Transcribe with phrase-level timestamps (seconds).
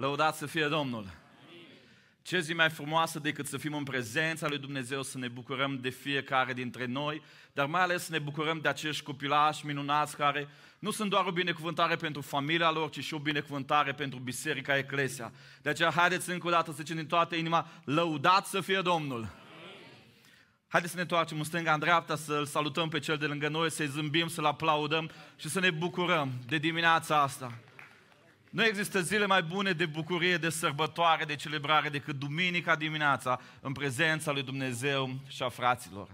[0.00, 1.10] Lăudați să fie Domnul!
[2.22, 5.88] Ce zi mai frumoasă decât să fim în prezența lui Dumnezeu, să ne bucurăm de
[5.88, 7.22] fiecare dintre noi,
[7.52, 11.32] dar mai ales să ne bucurăm de acești copilași minunați care nu sunt doar o
[11.32, 15.32] binecuvântare pentru familia lor, ci și o binecuvântare pentru Biserica Eclesia.
[15.62, 19.28] De aceea, haideți încă o dată să zicem din toată inima, lăudați să fie Domnul!
[20.68, 23.70] Haideți să ne întoarcem în stânga, în dreapta, să-L salutăm pe cel de lângă noi,
[23.70, 27.58] să-i zâmbim, să-L aplaudăm și să ne bucurăm de dimineața asta.
[28.50, 33.72] Nu există zile mai bune de bucurie, de sărbătoare, de celebrare decât duminica dimineața în
[33.72, 36.08] prezența lui Dumnezeu și a fraților.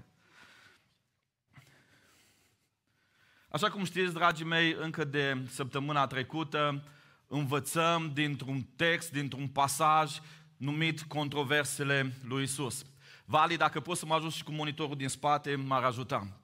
[3.49, 6.85] Așa cum știți, dragii mei, încă de săptămâna trecută
[7.27, 10.19] învățăm dintr-un text, dintr-un pasaj
[10.57, 12.85] numit Controversele lui Isus.
[13.25, 16.41] Vali, dacă poți să mă ajut și cu monitorul din spate, m-ar ajuta.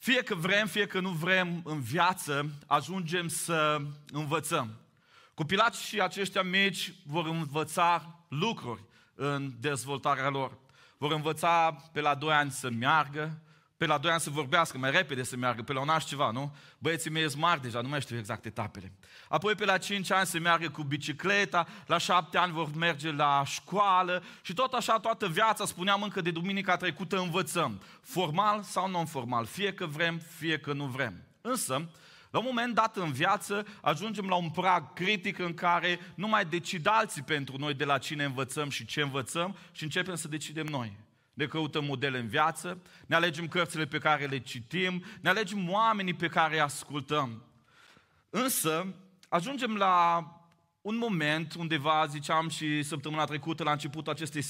[0.00, 3.80] Fie că vrem, fie că nu vrem în viață, ajungem să
[4.12, 4.80] învățăm.
[5.34, 10.58] Copilații aceștia mici vor învăța lucruri în dezvoltarea lor.
[10.98, 13.42] Vor învăța pe la 2 ani să meargă,
[13.80, 16.06] pe la 2 ani să vorbească, mai repede să meargă, pe la un an și
[16.06, 16.56] ceva, nu?
[16.78, 18.92] Băieții mei sunt mari deja, nu mai știu exact etapele.
[19.28, 23.42] Apoi pe la 5 ani să meargă cu bicicleta, la 7 ani vor merge la
[23.46, 27.80] școală și tot așa toată viața, spuneam încă de duminica trecută, învățăm.
[28.02, 31.14] Formal sau non-formal, fie că vrem, fie că nu vrem.
[31.40, 31.88] Însă,
[32.30, 36.44] la un moment dat în viață ajungem la un prag critic în care nu mai
[36.44, 40.66] decid alții pentru noi de la cine învățăm și ce învățăm și începem să decidem
[40.66, 41.08] noi
[41.40, 46.14] ne căutăm modele în viață, ne alegem cărțile pe care le citim, ne alegem oamenii
[46.14, 47.42] pe care îi ascultăm.
[48.30, 48.94] Însă,
[49.28, 50.24] ajungem la
[50.80, 54.42] un moment undeva, ziceam și săptămâna trecută, la început acestei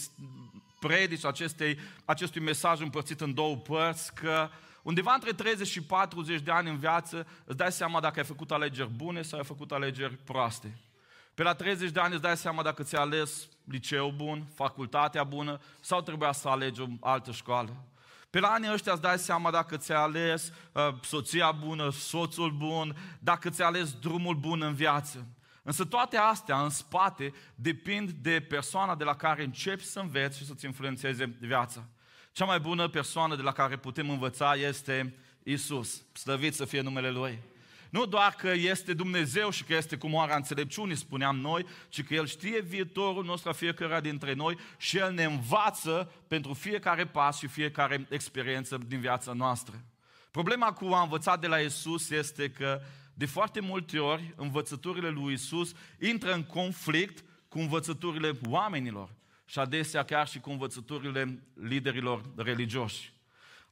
[0.80, 4.48] predici, acestei, acestui mesaj împărțit în două părți, că
[4.82, 8.50] undeva între 30 și 40 de ani în viață îți dai seama dacă ai făcut
[8.50, 10.78] alegeri bune sau ai făcut alegeri proaste.
[11.40, 15.60] Pe la 30 de ani îți dai seama dacă ți-ai ales liceu bun, facultatea bună
[15.80, 17.84] sau trebuia să alegi o altă școală.
[18.30, 22.96] Pe la anii ăștia îți dai seama dacă ți-ai ales uh, soția bună, soțul bun,
[23.18, 25.26] dacă ți-ai ales drumul bun în viață.
[25.62, 30.46] Însă toate astea în spate depind de persoana de la care începi să înveți și
[30.46, 31.84] să-ți influențeze viața.
[32.32, 36.02] Cea mai bună persoană de la care putem învăța este Isus.
[36.12, 37.38] Slăvit să fie numele Lui.
[37.90, 42.14] Nu doar că este Dumnezeu și că este cu moara înțelepciunii, spuneam noi, ci că
[42.14, 47.38] El știe viitorul nostru a fiecare dintre noi și El ne învață pentru fiecare pas
[47.38, 49.84] și fiecare experiență din viața noastră.
[50.30, 52.80] Problema cu a învățat de la Isus este că
[53.14, 59.10] de foarte multe ori învățăturile lui Isus intră în conflict cu învățăturile oamenilor
[59.44, 63.12] și adesea chiar și cu învățăturile liderilor religioși.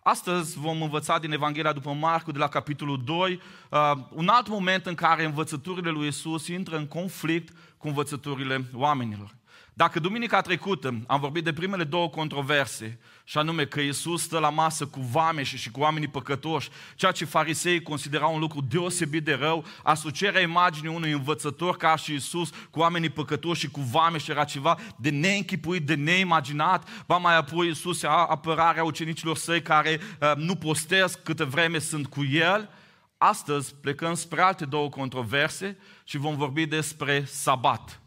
[0.03, 4.87] Astăzi vom învăța din Evanghelia după Marcu, de la capitolul 2, uh, un alt moment
[4.87, 9.35] în care învățăturile lui Isus intră în conflict cu învățăturile oamenilor.
[9.79, 14.51] Dacă duminica trecută am vorbit de primele două controverse, și anume că Iisus stă la
[14.51, 19.35] masă cu vame și cu oamenii păcătoși, ceea ce farisei considerau un lucru deosebit de
[19.35, 24.31] rău, asocierea imaginii unui învățător ca și Iisus cu oamenii păcătoși și cu vame și
[24.31, 30.01] era ceva de neînchipuit, de neimaginat, ba mai apoi Iisus a apărarea ucenicilor săi care
[30.21, 32.69] uh, nu postesc câte vreme sunt cu El,
[33.17, 38.01] Astăzi plecăm spre alte două controverse și vom vorbi despre sabat.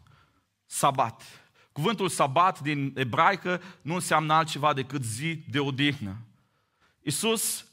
[0.66, 1.41] Sabat.
[1.72, 6.16] Cuvântul sabat din ebraică nu înseamnă altceva decât zi de odihnă.
[7.02, 7.66] Iisus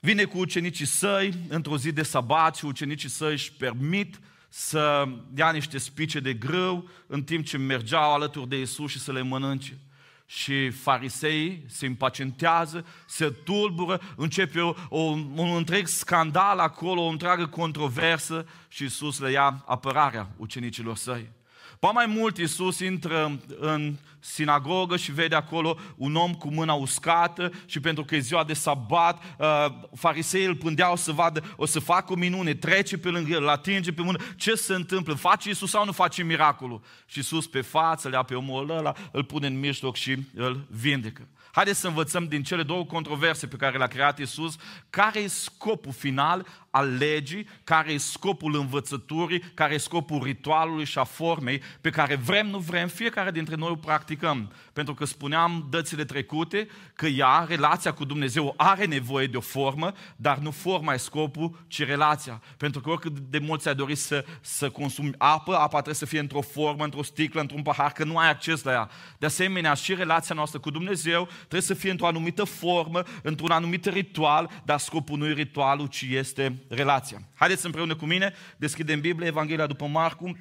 [0.00, 5.50] vine cu ucenicii săi într-o zi de sabat și ucenicii săi își permit să dea
[5.50, 9.78] niște spice de grâu în timp ce mergeau alături de Isus și să le mănânce.
[10.26, 17.46] Și fariseii se impacientează, se tulbură, începe o, o, un întreg scandal acolo, o întreagă
[17.46, 21.30] controversă și Isus le ia apărarea ucenicilor săi.
[21.78, 27.52] Pa mai mult Iisus intră în sinagogă și vede acolo un om cu mâna uscată
[27.66, 31.78] și pentru că e ziua de sabat, uh, fariseii îl pândeau să vadă, o să
[31.78, 35.14] facă o minune, trece pe lângă el, îl atinge pe mână, ce se întâmplă?
[35.14, 36.80] Face Iisus sau nu face miracolul?
[37.06, 40.66] Și Iisus pe față le ia pe omul ăla, îl pune în mijloc și îl
[40.70, 41.28] vindecă.
[41.52, 44.56] Haideți să învățăm din cele două controverse pe care le-a creat Iisus,
[44.90, 46.46] care e scopul final
[46.78, 52.14] al legii, care e scopul învățăturii, care e scopul ritualului și a formei pe care
[52.14, 54.52] vrem, nu vrem, fiecare dintre noi o practicăm.
[54.72, 59.92] Pentru că spuneam dățile trecute că ea, relația cu Dumnezeu, are nevoie de o formă,
[60.16, 62.42] dar nu forma e scopul, ci relația.
[62.56, 66.18] Pentru că oricât de mult ți-ai dorit să, să consumi apă, apa trebuie să fie
[66.18, 68.90] într-o formă, într-o sticlă, într-un pahar, că nu ai acces la ea.
[69.18, 73.84] De asemenea, și relația noastră cu Dumnezeu trebuie să fie într-o anumită formă, într-un anumit
[73.84, 77.18] ritual, dar scopul nu e ritualul, ci este relația.
[77.34, 80.38] Haideți împreună cu mine, deschidem Biblia, Evanghelia după Marcu,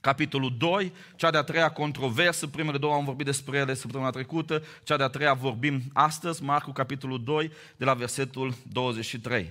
[0.00, 4.96] capitolul 2, cea de-a treia controversă, primele două am vorbit despre ele săptămâna trecută, cea
[4.96, 9.50] de-a treia vorbim astăzi, Marcu, capitolul 2, de la versetul 23.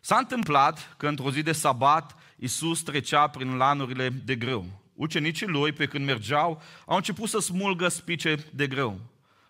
[0.00, 4.66] S-a întâmplat că într-o zi de sabat, Iisus trecea prin lanurile de grâu.
[4.94, 9.00] Ucenicii lui, pe când mergeau, au început să smulgă spice de grâu.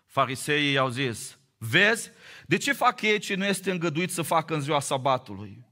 [0.05, 2.11] Fariseii i-au zis, vezi,
[2.45, 5.66] de ce fac ei ce nu este îngăduit să facă în ziua sabatului?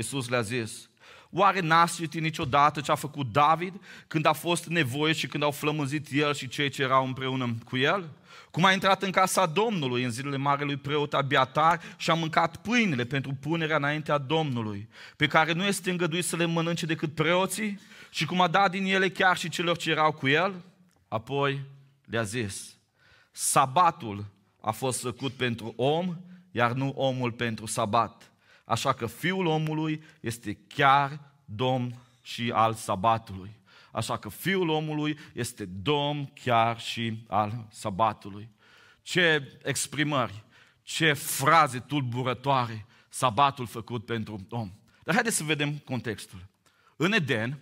[0.00, 0.88] Iisus le-a zis,
[1.30, 3.74] Oare n-a citit niciodată ce a făcut David
[4.06, 7.76] când a fost nevoie și când au flămânzit el și cei ce erau împreună cu
[7.76, 8.10] el?
[8.50, 13.04] Cum a intrat în casa Domnului în zilele marelui preot Abiatar și a mâncat pâinile
[13.04, 17.80] pentru punerea înaintea Domnului, pe care nu este îngăduit să le mănânce decât preoții,
[18.10, 20.54] și cum a dat din ele chiar și celor ce erau cu el?
[21.08, 21.60] Apoi
[22.04, 22.76] le-a zis,
[23.32, 24.24] sabatul
[24.60, 26.16] a fost făcut pentru om,
[26.50, 28.29] iar nu omul pentru sabat.
[28.70, 33.50] Așa că Fiul omului este chiar Domn și al sabatului.
[33.92, 38.50] Așa că Fiul omului este Domn chiar și al sabatului.
[39.02, 40.44] Ce exprimări,
[40.82, 44.72] ce fraze tulburătoare, sabatul făcut pentru om.
[45.04, 46.46] Dar haideți să vedem contextul.
[46.96, 47.58] În Eden,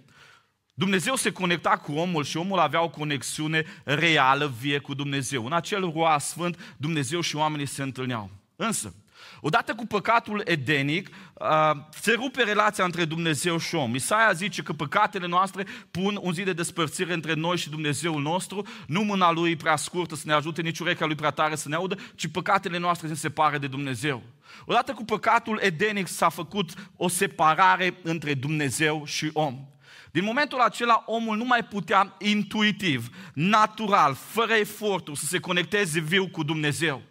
[0.75, 5.47] Dumnezeu se conecta cu omul și omul avea o conexiune reală, vie cu Dumnezeu.
[5.47, 8.31] În acel roa sfânt, Dumnezeu și oamenii se întâlneau.
[8.57, 8.95] Însă,
[9.41, 11.11] Odată cu păcatul edenic,
[11.91, 13.95] se rupe relația între Dumnezeu și om.
[13.95, 18.67] Isaia zice că păcatele noastre pun un zid de despărțire între noi și Dumnezeul nostru,
[18.87, 21.75] nu mâna lui prea scurtă să ne ajute, nici urechea lui prea tare să ne
[21.75, 24.23] audă, ci păcatele noastre se separă de Dumnezeu.
[24.65, 29.59] Odată cu păcatul edenic s-a făcut o separare între Dumnezeu și om.
[30.11, 36.29] Din momentul acela, omul nu mai putea intuitiv, natural, fără eforturi, să se conecteze viu
[36.29, 37.03] cu Dumnezeu.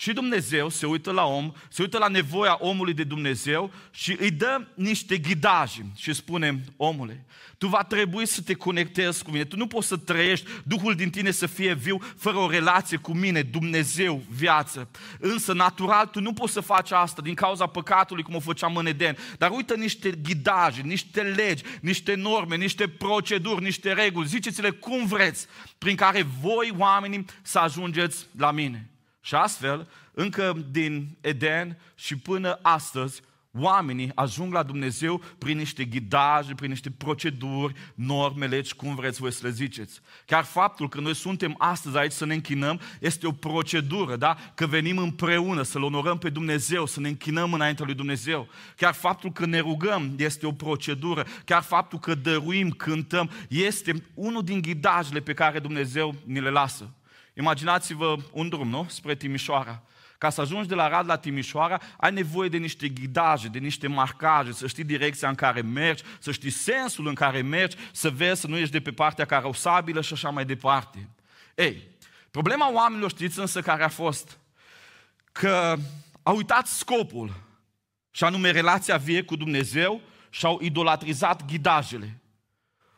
[0.00, 4.30] Și Dumnezeu se uită la om, se uită la nevoia omului de Dumnezeu și îi
[4.30, 7.24] dă niște ghidaje și spune, omule,
[7.58, 11.10] tu va trebui să te conectezi cu mine, tu nu poți să trăiești, Duhul din
[11.10, 14.88] tine să fie viu fără o relație cu mine, Dumnezeu, viață.
[15.18, 18.86] Însă, natural, tu nu poți să faci asta din cauza păcatului, cum o făceam în
[18.86, 19.16] Eden.
[19.38, 25.46] Dar uită niște ghidaje, niște legi, niște norme, niște proceduri, niște reguli, ziceți-le cum vreți,
[25.78, 28.90] prin care voi, oamenii, să ajungeți la mine.
[29.20, 33.22] Și astfel, încă din Eden și până astăzi,
[33.58, 39.32] oamenii ajung la Dumnezeu prin niște ghidaje, prin niște proceduri, norme, legi, cum vreți voi
[39.32, 40.00] să le ziceți.
[40.26, 44.36] Chiar faptul că noi suntem astăzi aici să ne închinăm este o procedură, da?
[44.54, 48.48] Că venim împreună să-L onorăm pe Dumnezeu, să ne închinăm înaintea lui Dumnezeu.
[48.76, 51.26] Chiar faptul că ne rugăm este o procedură.
[51.44, 56.90] Chiar faptul că dăruim, cântăm, este unul din ghidajele pe care Dumnezeu ni le lasă.
[57.34, 58.86] Imaginați-vă un drum, nu?
[58.88, 59.82] Spre Timișoara.
[60.18, 63.86] Ca să ajungi de la Rad la Timișoara, ai nevoie de niște ghidaje, de niște
[63.86, 68.40] marcaje, să știi direcția în care mergi, să știi sensul în care mergi, să vezi
[68.40, 71.08] să nu ești de pe partea carosabilă și așa mai departe.
[71.54, 71.88] Ei,
[72.30, 74.38] problema oamenilor știți însă care a fost?
[75.32, 75.76] Că
[76.22, 77.48] au uitat scopul,
[78.10, 80.00] și anume relația vie cu Dumnezeu
[80.30, 82.19] și au idolatrizat ghidajele.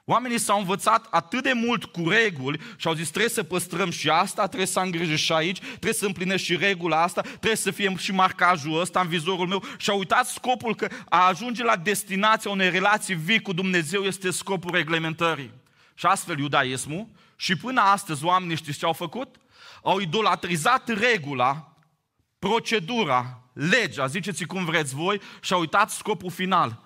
[0.05, 4.09] Oamenii s-au învățat atât de mult cu reguli și au zis trebuie să păstrăm și
[4.09, 7.71] asta, trebuie să am grijă și aici, trebuie să împlinesc și regula asta, trebuie să
[7.71, 11.77] fie și marcajul ăsta în vizorul meu și au uitat scopul că a ajunge la
[11.77, 15.51] destinația unei relații vii cu Dumnezeu este scopul reglementării.
[15.95, 19.37] Și astfel iudaismul și până astăzi oamenii știți ce au făcut?
[19.83, 21.77] Au idolatrizat regula,
[22.39, 26.83] procedura, legea, ziceți cum vreți voi, și au uitat scopul final,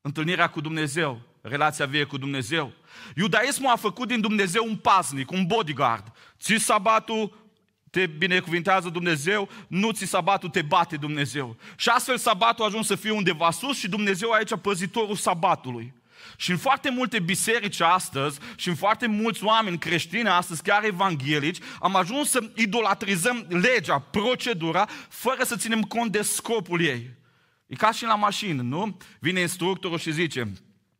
[0.00, 2.72] întâlnirea cu Dumnezeu relația vie cu Dumnezeu.
[3.16, 6.12] Iudaismul a făcut din Dumnezeu un pasnic, un bodyguard.
[6.40, 7.46] Ți sabatul,
[7.90, 11.56] te binecuvintează Dumnezeu, nu ți sabatul, te bate Dumnezeu.
[11.76, 15.96] Și astfel sabatul a ajuns să fie undeva sus și Dumnezeu aici păzitorul sabatului.
[16.36, 21.58] Și în foarte multe biserici astăzi și în foarte mulți oameni creștini astăzi, chiar evanghelici,
[21.80, 27.10] am ajuns să idolatrizăm legea, procedura, fără să ținem cont de scopul ei.
[27.66, 28.96] E ca și la mașină, nu?
[29.18, 30.52] Vine instructorul și zice,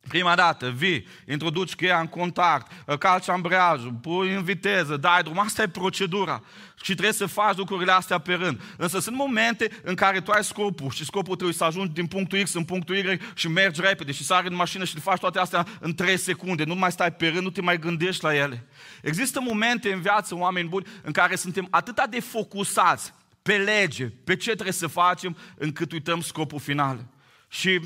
[0.09, 5.39] Prima dată, vii, introduci cheia în contact, calci ambreajul, pui în viteză, dai drum.
[5.39, 6.43] Asta e procedura.
[6.83, 8.61] Și trebuie să faci lucrurile astea pe rând.
[8.77, 12.43] Însă sunt momente în care tu ai scopul și scopul trebuie să ajungi din punctul
[12.43, 15.39] X în punctul Y și mergi repede și sari în mașină și le faci toate
[15.39, 16.65] astea în 3 secunde.
[16.65, 18.67] Nu mai stai pe rând, nu te mai gândești la ele.
[19.03, 23.13] Există momente în viață, oameni buni, în care suntem atât de focusați
[23.43, 27.05] pe lege, pe ce trebuie să facem, încât uităm scopul final.
[27.49, 27.81] Și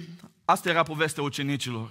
[0.45, 1.91] asta era povestea ucenicilor.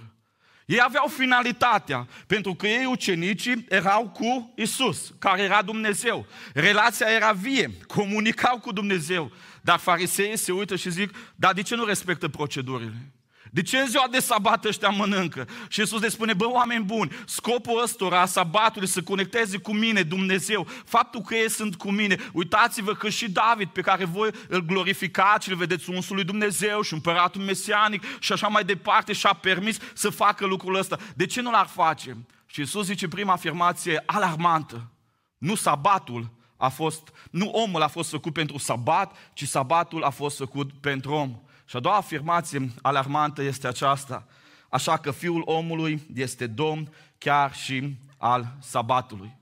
[0.66, 6.26] Ei aveau finalitatea, pentru că ei ucenicii erau cu Isus, care era Dumnezeu.
[6.54, 9.32] Relația era vie, comunicau cu Dumnezeu.
[9.60, 13.12] Dar fariseii se uită și zic, dar de ce nu respectă procedurile?
[13.50, 15.48] De ce în ziua de sabat ăștia mănâncă?
[15.68, 20.02] Și Iisus le spune, bă, oameni buni, scopul ăstora a sabatului să conecteze cu mine,
[20.02, 22.16] Dumnezeu, faptul că ei sunt cu mine.
[22.32, 26.80] Uitați-vă că și David, pe care voi îl glorificați și îl vedeți unsul lui Dumnezeu
[26.80, 30.98] și împăratul mesianic și așa mai departe și-a permis să facă lucrul ăsta.
[31.14, 32.16] De ce nu l-ar face?
[32.46, 34.90] Și Iisus zice prima afirmație alarmantă.
[35.38, 40.36] Nu sabatul a fost, nu omul a fost făcut pentru sabat, ci sabatul a fost
[40.36, 41.40] făcut pentru om.
[41.72, 44.26] Și a doua afirmație alarmantă este aceasta.
[44.68, 49.36] Așa că Fiul omului este Domn chiar și al sabatului.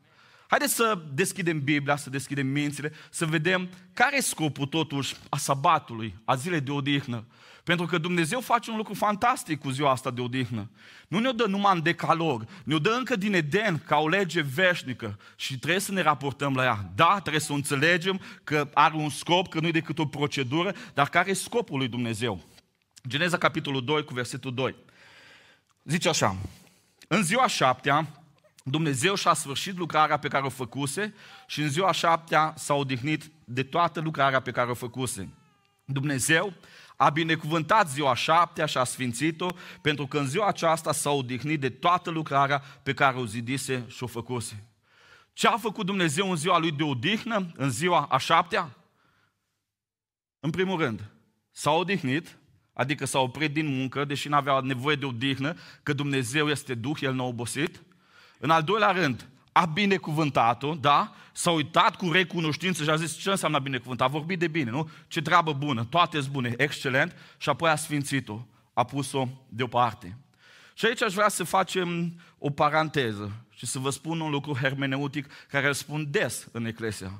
[0.46, 6.14] Haideți să deschidem Biblia, să deschidem mințile, să vedem care e scopul totuși a sabatului,
[6.24, 7.24] a zilei de odihnă.
[7.70, 10.70] Pentru că Dumnezeu face un lucru fantastic cu ziua asta de odihnă.
[11.08, 15.18] Nu ne-o dă numai în decalog, ne-o dă încă din Eden ca o lege veșnică
[15.36, 16.90] și trebuie să ne raportăm la ea.
[16.94, 20.74] Da, trebuie să o înțelegem că are un scop, că nu e decât o procedură,
[20.94, 22.42] dar care e scopul lui Dumnezeu?
[23.08, 24.74] Geneza capitolul 2 cu versetul 2.
[25.84, 26.36] Zice așa,
[27.08, 28.06] în ziua șaptea,
[28.62, 31.14] Dumnezeu și-a sfârșit lucrarea pe care o făcuse
[31.46, 35.28] și în ziua șaptea s-a odihnit de toată lucrarea pe care o făcuse.
[35.84, 36.52] Dumnezeu
[37.00, 39.48] a binecuvântat ziua șaptea și a sfințit-o,
[39.80, 44.02] pentru că în ziua aceasta s-a odihnit de toată lucrarea pe care o zidise și
[44.02, 44.64] o făcuse.
[45.32, 48.76] Ce a făcut Dumnezeu în ziua lui de odihnă, în ziua a șaptea?
[50.40, 51.10] În primul rând,
[51.50, 52.38] s-a odihnit,
[52.72, 56.98] adică s-a oprit din muncă, deși nu avea nevoie de odihnă, că Dumnezeu este Duh,
[57.00, 57.82] El nu a obosit.
[58.38, 61.14] În al doilea rând, a binecuvântat-o, da?
[61.32, 64.06] S-a uitat cu recunoștință și a zis ce înseamnă binecuvântat.
[64.06, 64.90] A vorbit de bine, nu?
[65.08, 67.16] Ce treabă bună, toate sunt bune, excelent.
[67.38, 70.16] Și apoi a sfințit-o, a pus-o deoparte.
[70.74, 75.32] Și aici aș vrea să facem o paranteză și să vă spun un lucru hermeneutic
[75.48, 77.12] care îl spun des în Eclesia.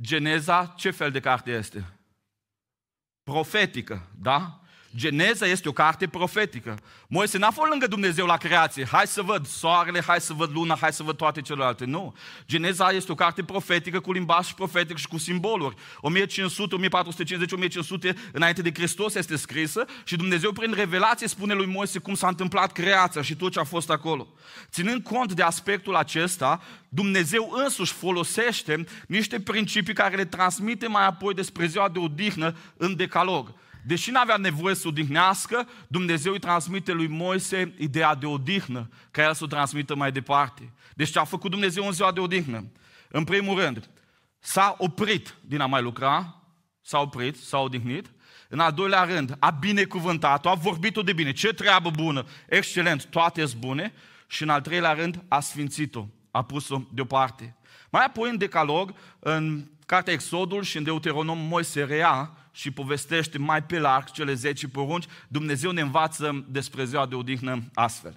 [0.00, 1.84] Geneza, ce fel de carte este?
[3.22, 4.60] Profetică, da?
[4.96, 6.78] Geneza este o carte profetică.
[7.08, 8.86] Moise n-a fost lângă Dumnezeu la creație.
[8.86, 11.84] Hai să văd soarele, hai să văd luna, hai să văd toate celelalte.
[11.84, 12.14] Nu.
[12.46, 15.74] Geneza este o carte profetică cu limbaj profetic și cu simboluri.
[16.00, 21.98] 1500, 1450, 1500 înainte de Hristos este scrisă și Dumnezeu prin revelație spune lui Moise
[21.98, 24.28] cum s-a întâmplat creația și tot ce a fost acolo.
[24.70, 31.34] Ținând cont de aspectul acesta, Dumnezeu însuși folosește niște principii care le transmite mai apoi
[31.34, 33.54] despre ziua de odihnă în decalog.
[33.86, 39.22] Deși nu avea nevoie să odihnească, Dumnezeu îi transmite lui Moise ideea de odihnă, ca
[39.22, 40.72] el să o transmită mai departe.
[40.94, 42.64] Deci ce a făcut Dumnezeu în ziua de odihnă?
[43.08, 43.90] În primul rând,
[44.38, 46.42] s-a oprit din a mai lucra,
[46.80, 48.10] s-a oprit, s-a odihnit.
[48.48, 51.32] În al doilea rând, a binecuvântat-o, a vorbit-o de bine.
[51.32, 53.92] Ce treabă bună, excelent, toate sunt bune.
[54.26, 57.56] Și în al treilea rând, a sfințit-o, a pus-o deoparte.
[57.90, 63.62] Mai apoi în Decalog, în Cartea Exodul și în Deuteronom, Moise rea și povestește mai
[63.62, 68.16] pe larg cele 10 porunci, Dumnezeu ne învață despre ziua de odihnă astfel.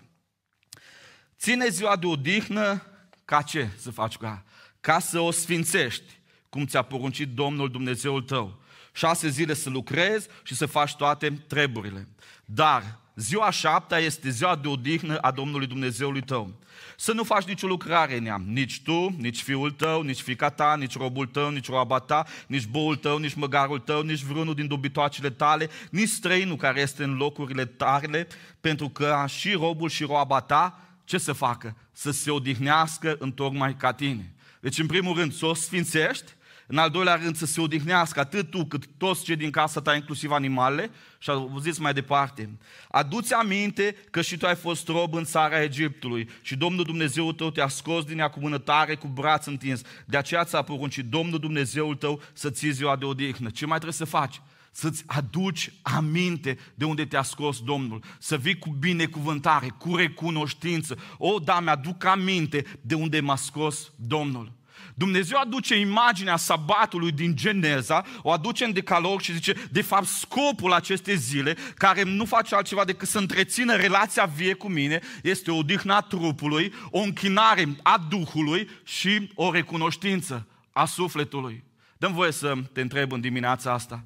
[1.38, 2.84] Ține ziua de odihnă
[3.26, 4.46] ca ce să faci cu ea?
[4.80, 6.20] Ca să o sfințești,
[6.50, 8.62] cum ți-a poruncit Domnul Dumnezeul tău.
[8.94, 12.08] Șase zile să lucrezi și să faci toate treburile.
[12.46, 16.54] Dar ziua șaptea este ziua de odihnă a Domnului Dumnezeului tău
[17.00, 18.42] să nu faci nicio lucrare în ea.
[18.46, 22.66] Nici tu, nici fiul tău, nici fica ta, nici robul tău, nici roaba ta, nici
[22.66, 27.16] boul tău, nici măgarul tău, nici vreunul din dobitoacele tale, nici străinul care este în
[27.16, 28.28] locurile tale,
[28.62, 31.76] pentru că și robul și roaba ta, ce să facă?
[31.92, 34.34] Să se odihnească în tocmai ca tine.
[34.60, 36.32] Deci, în primul rând, să o sfințești,
[36.72, 39.96] în al doilea rând, să se odihnească atât tu cât toți cei din casa ta,
[39.96, 40.92] inclusiv animalele.
[41.20, 42.50] Și zis mai departe.
[42.92, 47.50] Aduți aminte că și tu ai fost rob în țara Egiptului și Domnul Dumnezeul tău
[47.50, 49.82] te-a scos din ea cu mână tare, cu braț întins.
[50.06, 53.50] De aceea ți-a poruncit Domnul Dumnezeul tău să ții ziua de odihnă.
[53.50, 54.42] Ce mai trebuie să faci?
[54.72, 60.98] să-ți aduci aminte de unde te-a scos Domnul, să vii cu binecuvântare, cu recunoștință.
[61.18, 64.59] O, da, mi-aduc aminte de unde m-a scos Domnul.
[64.96, 70.74] Dumnezeu aduce imaginea sabatului din Geneza, o aduce în decalog și zice, de fapt, scopul
[70.74, 75.58] acestei zile, care nu face altceva decât să întrețină relația vie cu mine, este o
[75.58, 81.64] odihna trupului, o închinare a Duhului și o recunoștință a sufletului.
[81.98, 84.04] Dăm voie să te întreb în dimineața asta,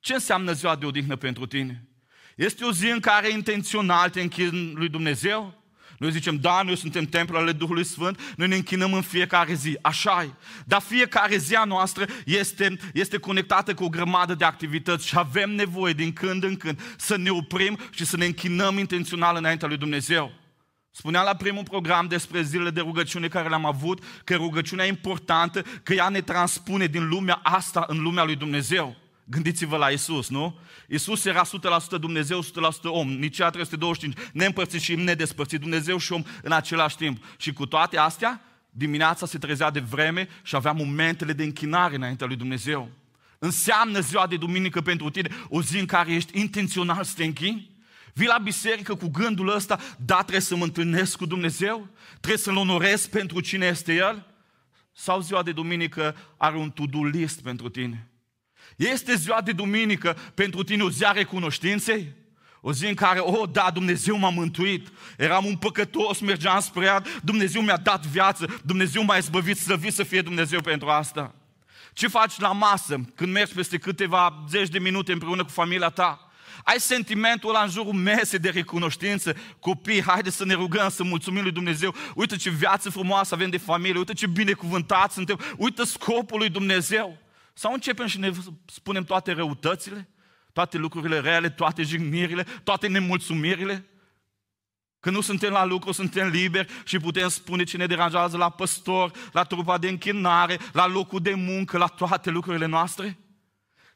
[0.00, 1.88] ce înseamnă ziua de odihnă pentru tine?
[2.36, 5.57] Este o zi în care intențional te închin lui Dumnezeu?
[5.98, 9.78] Noi zicem, da, noi suntem templul ale Duhului Sfânt, noi ne închinăm în fiecare zi,
[9.82, 10.30] așa e.
[10.64, 15.50] Dar fiecare zi a noastră este, este conectată cu o grămadă de activități și avem
[15.50, 19.76] nevoie din când în când să ne oprim și să ne închinăm intențional înaintea lui
[19.76, 20.32] Dumnezeu.
[20.90, 25.62] Spuneam la primul program despre zilele de rugăciune care le-am avut, că rugăciunea e importantă,
[25.82, 28.96] că ea ne transpune din lumea asta în lumea lui Dumnezeu.
[29.30, 30.58] Gândiți-vă la Isus, nu?
[30.88, 32.46] Isus era 100% Dumnezeu, 100%
[32.82, 37.24] om, Nicea 325, neîmpărțit și nedespărțit, Dumnezeu și om în același timp.
[37.36, 42.26] Și cu toate astea, dimineața se trezea de vreme și avea momentele de închinare înaintea
[42.26, 42.90] lui Dumnezeu.
[43.38, 47.70] Înseamnă ziua de duminică pentru tine o zi în care ești intențional să te închini?
[48.14, 51.88] Vii la biserică cu gândul ăsta, da, trebuie să mă întâlnesc cu Dumnezeu?
[52.10, 54.26] Trebuie să-L onorez pentru cine este El?
[54.92, 58.07] Sau ziua de duminică are un to-do list pentru tine?
[58.76, 62.12] Este ziua de duminică pentru tine o zi a recunoștinței?
[62.60, 64.88] O zi în care, oh, da, Dumnezeu m-a mântuit.
[65.16, 69.92] Eram un păcătos, mergeam spre ea, Dumnezeu mi-a dat viață, Dumnezeu m-a izbăvit, să vii
[69.92, 71.34] să fie Dumnezeu pentru asta.
[71.92, 76.30] Ce faci la masă când mergi peste câteva zeci de minute împreună cu familia ta?
[76.64, 79.36] Ai sentimentul ăla în jurul mesei de recunoștință.
[79.60, 81.94] Copii, haide să ne rugăm, să mulțumim lui Dumnezeu.
[82.14, 87.18] Uite ce viață frumoasă avem de familie, uite ce binecuvântați suntem, uite scopul lui Dumnezeu.
[87.58, 88.30] Sau începem și ne
[88.66, 90.08] spunem toate răutățile,
[90.52, 93.88] toate lucrurile reale, toate jignirile, toate nemulțumirile?
[95.00, 99.10] Că nu suntem la lucru, suntem liberi și putem spune ce ne deranjează la păstor,
[99.32, 103.18] la trupa de închinare, la locul de muncă, la toate lucrurile noastre?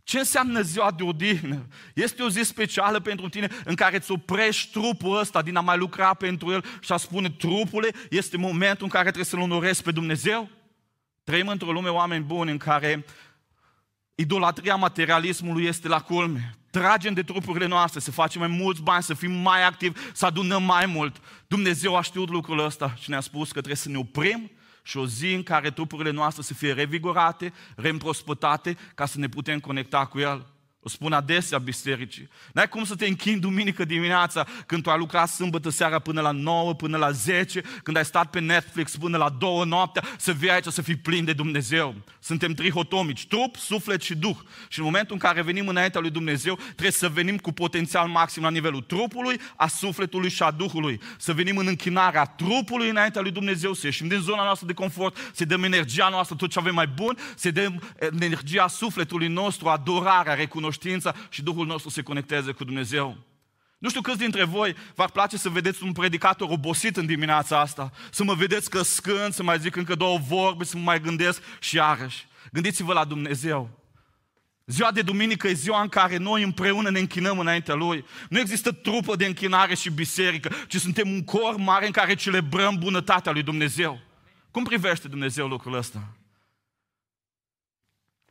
[0.02, 1.66] Ce înseamnă ziua de odihnă?
[1.94, 5.78] Este o zi specială pentru tine în care îți oprești trupul ăsta din a mai
[5.78, 9.90] lucra pentru el și a spune trupule, este momentul în care trebuie să-L onorezi pe
[9.90, 10.48] Dumnezeu?
[11.24, 13.04] Trăim într-o lume oameni buni în care
[14.14, 16.54] idolatria materialismului este la culme.
[16.70, 20.62] Tragem de trupurile noastre, să facem mai mulți bani, să fim mai activi, să adunăm
[20.62, 21.20] mai mult.
[21.46, 24.50] Dumnezeu a știut lucrul ăsta și ne-a spus că trebuie să ne oprim
[24.82, 29.60] și o zi în care trupurile noastre să fie revigorate, reîmprospătate, ca să ne putem
[29.60, 30.46] conecta cu El.
[30.84, 32.28] O spun adesea bisericii.
[32.52, 36.30] N-ai cum să te închini duminică dimineața când tu ai lucrat sâmbătă seara până la
[36.30, 40.50] 9, până la 10, când ai stat pe Netflix până la 2 noaptea, să vii
[40.50, 41.94] aici să fii plin de Dumnezeu.
[42.20, 44.36] Suntem trihotomici, trup, suflet și duh.
[44.68, 48.42] Și în momentul în care venim înaintea lui Dumnezeu, trebuie să venim cu potențial maxim
[48.42, 51.00] la nivelul trupului, a sufletului și a duhului.
[51.18, 55.16] Să venim în închinarea trupului înaintea lui Dumnezeu, să ieșim din zona noastră de confort,
[55.32, 57.82] să dăm energia noastră, tot ce avem mai bun, să dăm
[58.18, 63.16] energia sufletului nostru, adorarea, recunoștința conștiința și Duhul nostru se conecteze cu Dumnezeu.
[63.78, 67.92] Nu știu câți dintre voi v-ar place să vedeți un predicator obosit în dimineața asta,
[68.10, 71.42] să mă vedeți că scând, să mai zic încă două vorbe, să mă mai gândesc
[71.60, 72.26] și iarăși.
[72.52, 73.80] Gândiți-vă la Dumnezeu.
[74.66, 78.04] Ziua de duminică e ziua în care noi împreună ne închinăm înaintea Lui.
[78.28, 82.78] Nu există trupă de închinare și biserică, ci suntem un cor mare în care celebrăm
[82.78, 84.00] bunătatea lui Dumnezeu.
[84.50, 86.08] Cum privește Dumnezeu lucrul ăsta?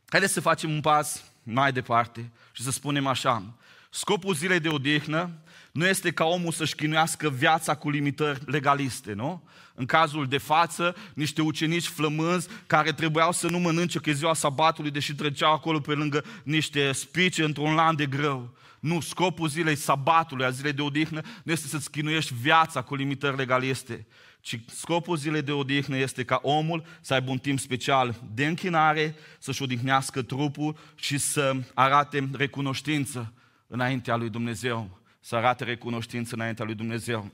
[0.08, 3.54] Haideți să facem un pas mai departe și să spunem așa,
[3.90, 5.30] scopul zilei de odihnă
[5.72, 9.42] nu este ca omul să-și chinuiască viața cu limitări legaliste, nu?
[9.74, 14.34] În cazul de față, niște ucenici flămânzi care trebuiau să nu mănânce că e ziua
[14.34, 18.56] sabatului, deși treceau acolo pe lângă niște spice într-un lan de grâu.
[18.80, 23.36] Nu, scopul zilei sabatului, a zilei de odihnă, nu este să-ți chinuiești viața cu limitări
[23.36, 24.06] legaliste,
[24.42, 29.14] ci scopul zilei de odihnă este ca omul să aibă un timp special de închinare,
[29.38, 33.32] să-și odihnească trupul și să arate recunoștință
[33.66, 35.00] înaintea lui Dumnezeu.
[35.20, 37.30] Să arate recunoștință înaintea lui Dumnezeu.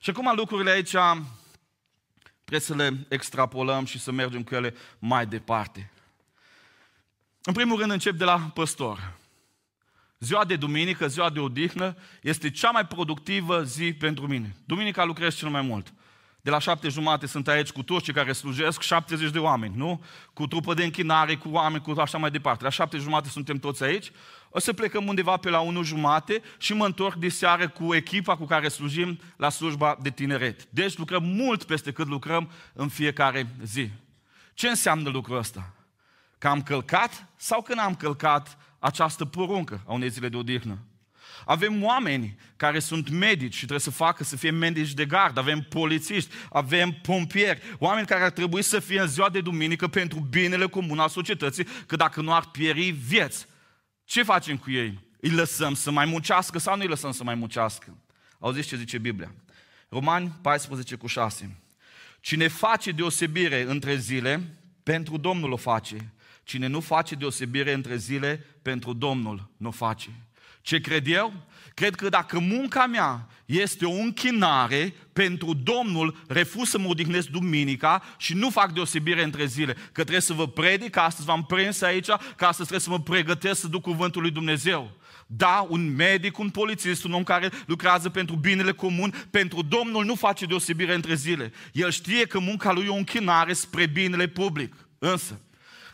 [0.00, 0.94] Și acum lucrurile aici
[2.44, 5.90] trebuie să le extrapolăm și să mergem cu ele mai departe.
[7.42, 9.16] În primul rând încep de la păstor.
[10.18, 14.56] Ziua de duminică, ziua de odihnă, este cea mai productivă zi pentru mine.
[14.64, 15.92] Duminica lucrez cel mai mult.
[16.48, 20.02] De la șapte jumate sunt aici cu toți cei care slujesc, 70 de oameni, nu?
[20.32, 22.64] Cu trupă de închinare, cu oameni, cu așa mai departe.
[22.64, 24.10] La șapte jumate suntem toți aici.
[24.50, 28.36] O să plecăm undeva pe la unu jumate și mă întorc de seară cu echipa
[28.36, 30.64] cu care slujim la slujba de tineret.
[30.70, 33.90] Deci lucrăm mult peste cât lucrăm în fiecare zi.
[34.54, 35.74] Ce înseamnă lucrul ăsta?
[36.38, 40.78] Că am călcat sau că n-am călcat această poruncă a unei zile de odihnă?
[41.44, 45.60] Avem oameni care sunt medici și trebuie să facă să fie medici de gard, avem
[45.60, 50.66] polițiști, avem pompieri, oameni care ar trebui să fie în ziua de duminică pentru binele
[50.66, 53.46] comun al societății, că dacă nu ar pieri vieți,
[54.04, 54.98] ce facem cu ei?
[55.20, 57.96] Îi lăsăm să mai muncească sau nu îi lăsăm să mai muncească?
[58.38, 59.34] Auziți ce zice Biblia?
[59.88, 61.56] Romani 14 cu 6.
[62.20, 66.12] Cine face deosebire între zile, pentru Domnul o face.
[66.44, 70.10] Cine nu face deosebire între zile, pentru Domnul nu face.
[70.68, 71.32] Ce cred eu?
[71.74, 78.02] Cred că dacă munca mea este o închinare pentru Domnul, refuz să mă odihnesc duminica
[78.16, 79.72] și nu fac deosebire între zile.
[79.72, 83.00] Că trebuie să vă predic, că astăzi v-am prins aici, că astăzi trebuie să mă
[83.00, 84.90] pregătesc să duc cuvântul lui Dumnezeu.
[85.26, 90.14] Da, un medic, un polițist, un om care lucrează pentru binele comun, pentru Domnul nu
[90.14, 91.52] face deosebire între zile.
[91.72, 94.74] El știe că munca lui e o închinare spre binele public.
[94.98, 95.40] Însă,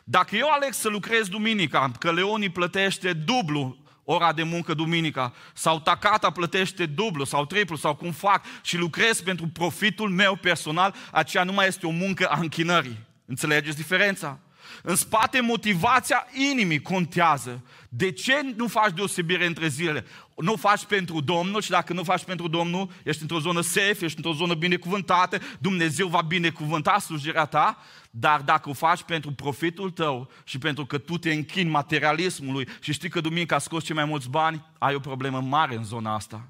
[0.04, 5.80] Dacă eu aleg să lucrez duminica, că Leonii plătește dublu ora de muncă duminica, sau
[5.80, 11.44] tacata plătește dublu sau triplu sau cum fac și lucrez pentru profitul meu personal, aceea
[11.44, 12.98] nu mai este o muncă a închinării.
[13.26, 14.38] Înțelegeți diferența?
[14.82, 17.62] În spate, motivația inimii contează.
[17.88, 20.04] De ce nu faci deosebire între zilele?
[20.36, 24.16] Nu faci pentru Domnul și dacă nu faci pentru Domnul, ești într-o zonă safe, ești
[24.16, 27.78] într-o zonă binecuvântată, Dumnezeu va binecuvânta slujirea ta,
[28.10, 32.92] dar dacă o faci pentru profitul tău și pentru că tu te închini materialismului și
[32.92, 36.48] știi că duminica scoți cei mai mulți bani, ai o problemă mare în zona asta.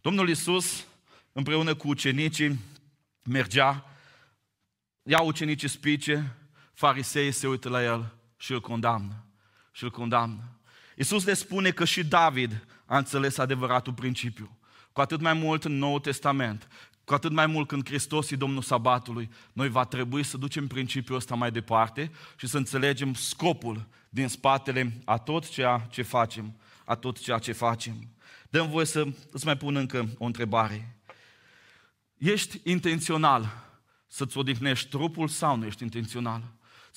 [0.00, 0.84] Domnul Isus,
[1.32, 2.58] împreună cu ucenicii,
[3.24, 3.84] mergea,
[5.02, 6.36] ia ucenicii spice,
[6.72, 9.24] fariseii se uită la el și îl condamnă.
[9.72, 10.42] Și îl condamnă.
[10.96, 14.58] Iisus le spune că și David a înțeles adevăratul principiu.
[14.92, 16.68] Cu atât mai mult în Noul Testament,
[17.04, 21.16] cu atât mai mult când Hristos e Domnul Sabatului, noi va trebui să ducem principiul
[21.16, 26.94] ăsta mai departe și să înțelegem scopul din spatele a tot ceea ce facem, a
[26.94, 28.08] tot ceea ce facem.
[28.50, 30.96] Dăm voie să îți mai pun încă o întrebare.
[32.18, 33.66] Ești intențional
[34.06, 36.42] să-ți odihnești trupul sau nu ești intențional?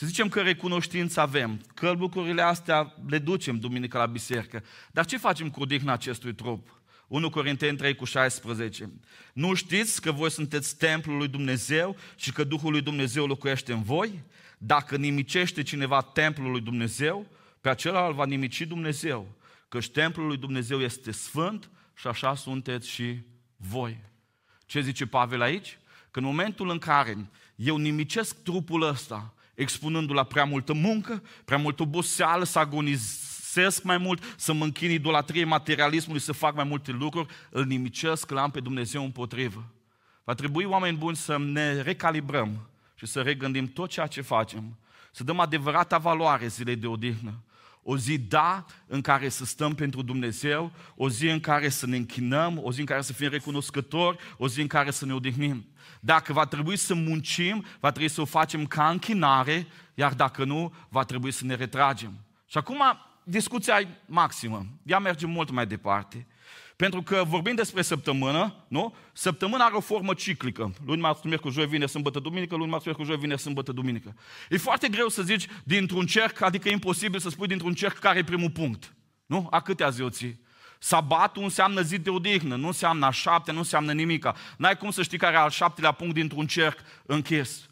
[0.02, 4.64] Să zicem că recunoștință avem, că lucrurile astea le ducem duminica la biserică.
[4.92, 6.82] Dar ce facem cu odihna acestui trup?
[7.08, 8.92] 1 Corinteni 3 cu 16.
[9.34, 13.82] Nu știți că voi sunteți templul lui Dumnezeu și că Duhul lui Dumnezeu locuiește în
[13.82, 14.24] voi?
[14.58, 17.28] Dacă nimicește cineva templul lui Dumnezeu,
[17.62, 19.28] pe acela va nimici Dumnezeu.
[19.68, 23.20] Căci templul lui Dumnezeu este sfânt și așa sunteți și
[23.56, 24.00] voi.
[24.66, 25.78] Ce zice Pavel aici?
[26.12, 31.58] Că în momentul în care eu nimicesc trupul ăsta, expunându-l la prea multă muncă, prea
[31.58, 36.92] multă oboseală, să agonisesc mai mult, să mă închin idolatriei materialismului, să fac mai multe
[36.92, 39.66] lucruri, îl nimicesc, îl am pe Dumnezeu împotrivă.
[40.24, 44.78] Va trebui, oameni buni, să ne recalibrăm și să regândim tot ceea ce facem,
[45.12, 47.44] să dăm adevărata valoare zilei de odihnă.
[47.84, 51.96] O zi, da, în care să stăm pentru Dumnezeu, o zi în care să ne
[51.96, 55.66] închinăm, o zi în care să fim recunoscători, o zi în care să ne odihnim.
[56.04, 60.74] Dacă va trebui să muncim, va trebui să o facem ca închinare, iar dacă nu,
[60.90, 62.14] va trebui să ne retragem.
[62.46, 62.82] Și acum
[63.24, 64.66] discuția e maximă.
[64.84, 66.28] Ea merge mult mai departe.
[66.76, 68.96] Pentru că vorbim despre săptămână, nu?
[69.14, 70.74] Săptămâna are o formă ciclică.
[70.86, 74.16] Luni, marți, miercuri, joi, vineri, sâmbătă, duminică, luni, marți, miercuri, joi, vineri, sâmbătă, duminică.
[74.50, 78.20] E foarte greu să zici dintr-un cerc, adică e imposibil să spui dintr-un cerc care
[78.20, 78.94] e primul punct.
[79.26, 79.48] Nu?
[79.52, 80.40] A câtea zi o ții?
[80.84, 84.36] Sabatul înseamnă zi de odihnă, nu înseamnă a șapte, nu înseamnă nimica.
[84.58, 87.70] N-ai cum să știi care e al șaptelea punct dintr-un cerc închis.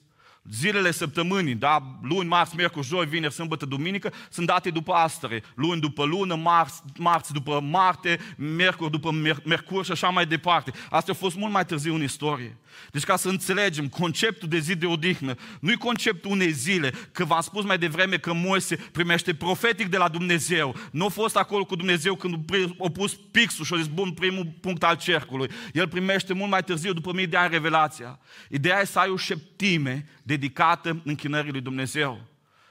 [0.52, 2.00] Zilele săptămânii, da?
[2.02, 5.44] luni, marți, miercuri, joi, vineri, sâmbătă, duminică, sunt date după astere.
[5.56, 10.72] Luni după lună, marți, marți după Marte, miercuri după mer- Mercur și așa mai departe.
[10.90, 12.58] Asta a fost mult mai târziu în istorie.
[12.92, 17.26] Deci ca să înțelegem, conceptul de zi de odihnă nu e conceptul unei zile, că
[17.26, 20.76] v-am spus mai devreme că Moise primește profetic de la Dumnezeu.
[20.92, 22.36] Nu a fost acolo cu Dumnezeu când
[22.84, 25.50] a pus pixul și a zis, bun, primul punct al cercului.
[25.74, 28.20] El primește mult mai târziu, după mii de ani, revelația.
[28.50, 30.06] Ideea e să ai o șeptime
[30.40, 32.20] dedicată închinării lui Dumnezeu.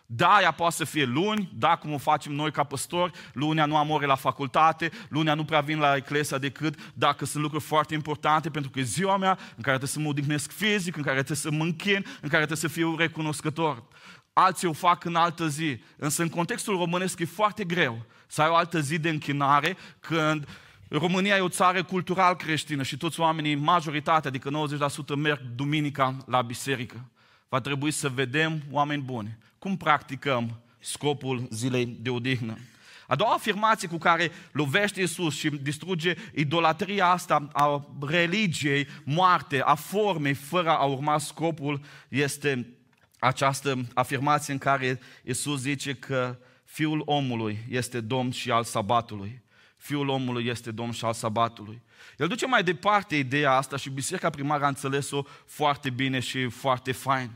[0.06, 3.76] Da, ea poate să fie luni, da, cum o facem noi ca păstori, lunea nu
[3.76, 7.94] am ore la facultate, lunea nu prea vin la eclesia decât dacă sunt lucruri foarte
[7.94, 11.16] importante, pentru că e ziua mea în care trebuie să mă odihnesc fizic, în care
[11.16, 13.82] trebuie să mă închin, în care trebuie să fiu recunoscător.
[14.32, 18.48] Alții o fac în altă zi, însă în contextul românesc e foarte greu să ai
[18.48, 20.48] o altă zi de închinare când
[20.88, 24.50] România e o țară cultural creștină și toți oamenii, majoritatea, adică
[25.12, 27.10] 90% merg duminica la biserică.
[27.48, 32.58] Va trebui să vedem oameni buni cum practicăm scopul zilei de odihnă.
[33.06, 39.74] A doua afirmație cu care lovește Iisus și distruge idolatria asta a religiei, moarte, a
[39.74, 42.66] formei, fără a urma scopul, este
[43.18, 49.42] această afirmație în care Iisus zice că Fiul omului este Domn și al sabatului.
[49.78, 51.80] Fiul omului este Domn și al sabatului.
[52.16, 56.92] El duce mai departe ideea asta și Biserica Primară a înțeles-o foarte bine și foarte
[56.92, 57.30] fain.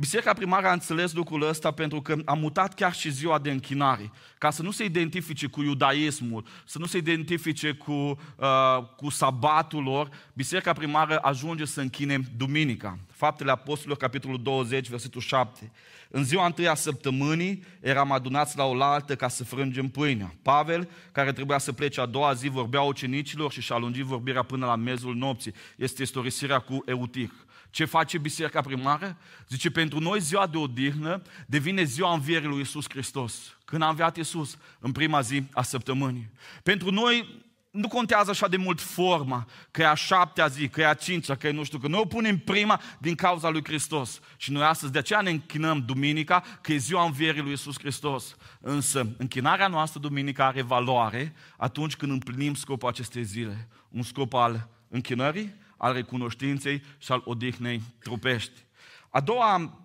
[0.00, 4.10] Biserica primară a înțeles lucrul ăsta pentru că a mutat chiar și ziua de închinare,
[4.38, 9.82] ca să nu se identifice cu iudaismul, să nu se identifice cu, uh, cu sabatul
[9.82, 12.98] lor, Biserica primară ajunge să închine duminica.
[13.12, 15.72] Faptele Apostolilor, capitolul 20, versetul 7.
[16.10, 20.34] În ziua întâi a săptămânii eram adunați la oaltă ca să frângem pâinea.
[20.42, 24.66] Pavel, care trebuia să plece a doua zi, vorbea ucenicilor și și-a lungit vorbirea până
[24.66, 25.54] la mezul nopții.
[25.76, 27.32] Este istorisirea cu Eutich.
[27.70, 29.16] Ce face biserica primară?
[29.48, 33.56] Zice, pentru noi ziua de odihnă devine ziua învierii lui Iisus Hristos.
[33.64, 36.30] Când a înviat Iisus în prima zi a săptămânii.
[36.62, 40.88] Pentru noi nu contează așa de mult forma, că e a șaptea zi, că e
[40.88, 44.20] a cincea, că e nu știu, că noi o punem prima din cauza lui Hristos.
[44.36, 48.36] Și noi astăzi de aceea ne închinăm duminica, că e ziua învierii lui Iisus Hristos.
[48.60, 53.68] Însă închinarea noastră duminica are valoare atunci când împlinim scopul acestei zile.
[53.88, 58.64] Un scop al închinării, al recunoștinței și al odihnei trupești.
[59.10, 59.80] A doua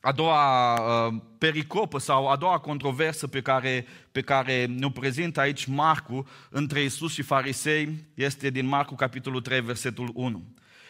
[0.00, 5.64] a doua uh, pericopă sau a doua controversă pe care, pe care ne-o prezintă aici
[5.64, 10.44] Marcu între Isus și farisei este din Marcu capitolul 3, versetul 1.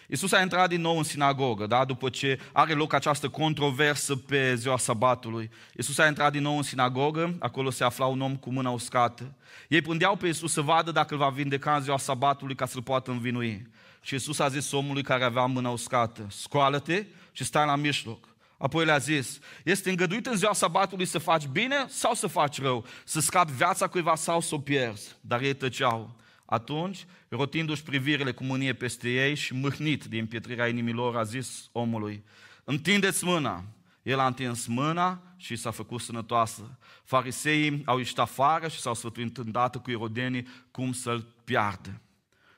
[0.09, 1.85] Isus a intrat din nou în sinagogă, da?
[1.85, 5.51] după ce are loc această controversă pe ziua sabatului.
[5.77, 9.35] Isus a intrat din nou în sinagogă, acolo se afla un om cu mâna uscată.
[9.68, 12.83] Ei pândeau pe Isus să vadă dacă îl va vindeca în ziua sabatului ca să-l
[12.83, 13.66] poată învinui.
[14.01, 18.29] Și Isus a zis omului care avea mâna uscată, scoală-te și stai la mijloc.
[18.59, 22.87] Apoi le-a zis, este îngăduit în ziua sabatului să faci bine sau să faci rău,
[23.05, 25.17] să scapi viața cuiva sau să o pierzi.
[25.21, 26.17] Dar ei tăceau.
[26.45, 32.25] Atunci, rotindu-și privirile cu mânie peste ei și mâhnit din pietrirea inimilor, a zis omului,
[32.65, 33.65] întindeți mâna.
[34.03, 36.79] El a întins mâna și s-a făcut sănătoasă.
[37.05, 42.01] Fariseii au ieșit afară și s-au sfătuit îndată cu irodenii cum să-l piardă.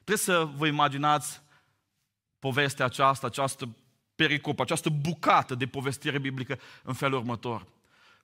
[0.04, 1.42] Trebuie să vă imaginați
[2.38, 3.76] povestea aceasta, această
[4.14, 7.66] pericop, această bucată de povestire biblică în felul următor.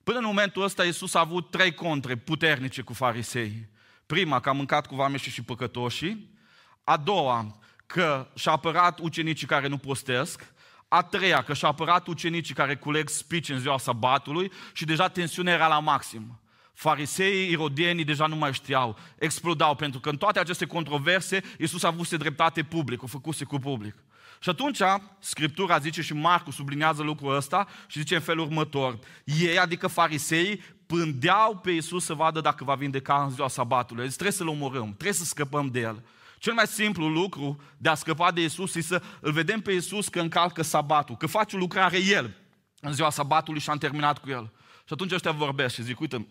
[0.03, 3.69] Până în momentul ăsta, Iisus a avut trei contre puternice cu farisei.
[4.05, 6.37] Prima, că a mâncat cu vameșii și păcătoșii.
[6.83, 10.53] A doua, că și-a apărat ucenicii care nu postesc.
[10.87, 15.53] A treia, că și-a apărat ucenicii care culeg spici în ziua sabatului și deja tensiunea
[15.53, 16.39] era la maxim.
[16.79, 21.87] Fariseii, irodienii deja nu mai știau, explodau, pentru că în toate aceste controverse Iisus a
[21.87, 23.95] avut dreptate public, o făcuse cu public.
[24.39, 24.81] Și atunci,
[25.19, 28.99] Scriptura zice și Marcu sublinează lucrul ăsta și zice în felul următor.
[29.23, 34.03] Ei, adică farisei, pândeau pe Iisus să vadă dacă va vindeca în ziua sabatului.
[34.03, 36.03] Deci trebuie să-L omorâm, trebuie să scăpăm de El.
[36.37, 40.07] Cel mai simplu lucru de a scăpa de Iisus este să îl vedem pe Iisus
[40.07, 42.35] că încalcă sabatul, că face o lucrare El
[42.81, 44.51] în ziua sabatului și am terminat cu El.
[44.85, 46.27] Și atunci ăștia vorbesc și zic, uite,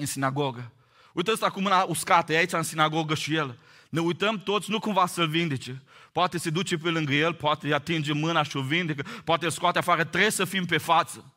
[0.00, 0.70] în sinagogă,
[1.12, 3.58] uite ăsta cu mâna uscată, e aici în sinagogă și El.
[3.88, 5.82] Ne uităm toți, nu cumva să-L vindece,
[6.12, 9.50] Poate se duce pe lângă el, poate îi atinge mâna și o vindecă, poate îl
[9.50, 11.32] scoate afară, trebuie să fim pe față.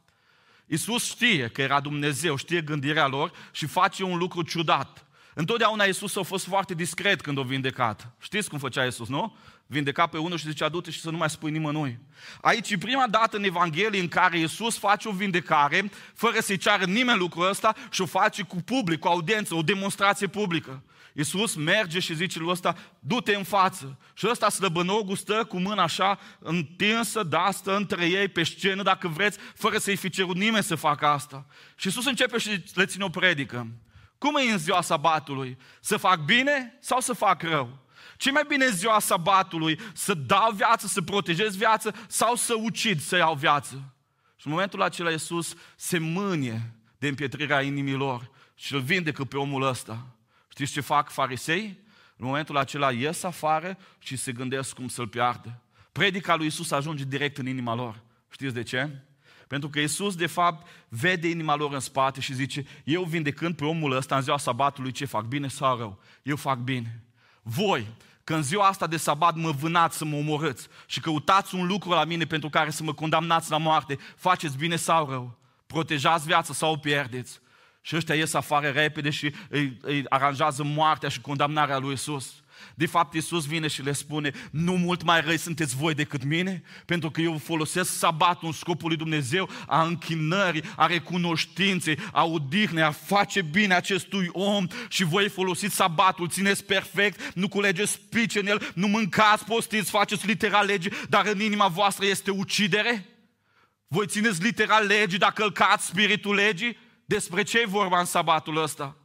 [0.65, 5.05] Iisus știe că era Dumnezeu, știe gândirea lor și face un lucru ciudat.
[5.33, 8.07] Întotdeauna Iisus a fost foarte discret când o vindecat.
[8.19, 9.35] Știți cum făcea Iisus, nu?
[9.71, 11.99] Vindeca pe unul și zicea, du-te și să nu mai spui nimănui.
[12.41, 16.85] Aici e prima dată în Evanghelie în care Iisus face o vindecare fără să-i ceară
[16.85, 20.83] nimeni lucrul ăsta și o face cu public, cu audiență, o demonstrație publică.
[21.13, 23.97] Iisus merge și zice lui ăsta, du-te în față.
[24.13, 29.07] Și ăsta slăbănogul stă cu mâna așa întinsă, da, stă între ei pe scenă, dacă
[29.07, 31.45] vreți, fără să-i fi cerut nimeni să facă asta.
[31.75, 33.67] Și Iisus începe și le ține o predică.
[34.17, 35.57] Cum e în ziua sabatului?
[35.79, 37.80] Să fac bine sau să fac rău?
[38.21, 39.79] Ce mai bine în ziua sabatului?
[39.93, 43.93] Să dau viață, să protejez viață sau să ucid, să iau viață?
[44.35, 49.61] Și în momentul acela Iisus se mânie de împietrirea inimilor și îl vindecă pe omul
[49.61, 50.07] ăsta.
[50.47, 51.79] Știți ce fac farisei?
[52.17, 55.61] În momentul acela ies afară și se gândesc cum să-l piardă.
[55.91, 58.01] Predica lui Isus ajunge direct în inima lor.
[58.31, 58.89] Știți de ce?
[59.47, 63.65] Pentru că Isus, de fapt, vede inima lor în spate și zice, eu vindecând pe
[63.65, 66.01] omul ăsta în ziua sabatului, ce fac, bine sau rău?
[66.23, 67.03] Eu fac bine.
[67.41, 67.87] Voi,
[68.23, 71.89] că în ziua asta de sabat mă vânați să mă omorâți și căutați un lucru
[71.89, 75.37] la mine pentru care să mă condamnați la moarte, faceți bine sau rău?
[75.67, 77.39] Protejați viața sau o pierdeți?
[77.81, 82.40] Și ăștia ies afară repede și îi, îi aranjează moartea și condamnarea lui Isus.
[82.75, 86.63] De fapt, Iisus vine și le spune, nu mult mai răi sunteți voi decât mine,
[86.85, 92.83] pentru că eu folosesc sabatul în scopul lui Dumnezeu, a închinării, a recunoștinței, a odihnei,
[92.83, 98.47] a face bine acestui om și voi folosiți sabatul, țineți perfect, nu culegeți spice în
[98.47, 103.05] el, nu mâncați, postiți, faceți literal lege, dar în inima voastră este ucidere?
[103.87, 106.77] Voi țineți literal legii, dacă călcați spiritul legii?
[107.05, 109.00] Despre ce e vorba în sabatul ăsta?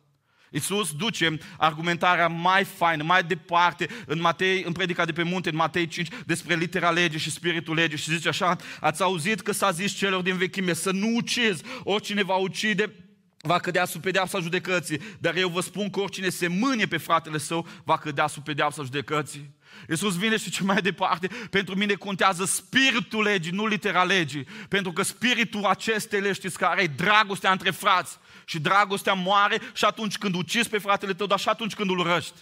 [0.56, 5.56] Iisus duce argumentarea mai faină, mai departe în, Matei, în predica de pe munte, în
[5.56, 9.70] Matei 5, despre litera legii și spiritul legii și zice așa, ați auzit că s-a
[9.70, 12.94] zis celor din vechime să nu ucizi, oricine va ucide
[13.40, 17.38] va cădea sub pedeapsa judecății, dar eu vă spun că oricine se mânie pe fratele
[17.38, 19.50] său va cădea sub pedeapsa judecății.
[19.88, 24.92] Iisus vine și ce mai departe, pentru mine contează spiritul legii, nu litera legii, pentru
[24.92, 30.18] că spiritul acestei legi, știți care e dragostea între frați și dragostea moare și atunci
[30.18, 32.40] când ucizi pe fratele tău, dar și atunci când îl răști.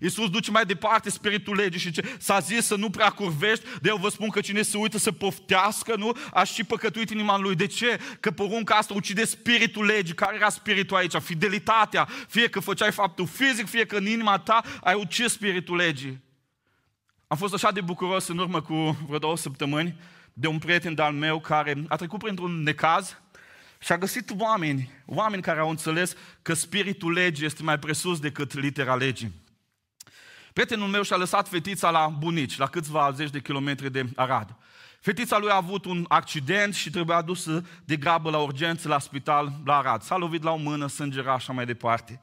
[0.00, 3.88] Iisus duce mai departe spiritul legii și ce s-a zis să nu prea curvești, de
[3.88, 6.16] eu vă spun că cine se uită să poftească, nu?
[6.34, 7.54] Aș și păcătuit inima lui.
[7.54, 8.00] De ce?
[8.20, 10.14] Că porunca asta ucide spiritul legii.
[10.14, 11.14] Care era spiritul aici?
[11.14, 12.08] Fidelitatea.
[12.28, 16.20] Fie că făceai faptul fizic, fie că în inima ta ai ucis spiritul legii.
[17.26, 18.74] Am fost așa de bucuros în urmă cu
[19.06, 20.00] vreo două săptămâni
[20.32, 23.16] de un prieten de-al meu care a trecut printr-un necaz
[23.78, 28.54] și a găsit oameni, oameni care au înțeles că spiritul legii este mai presus decât
[28.54, 29.32] litera legii.
[30.52, 34.56] Prietenul meu și-a lăsat fetița la bunici, la câțiva zeci de kilometri de Arad.
[35.00, 39.52] Fetița lui a avut un accident și trebuia dusă de grabă la urgență la spital
[39.64, 40.02] la Arad.
[40.02, 42.22] S-a lovit la o mână, sângera așa mai departe.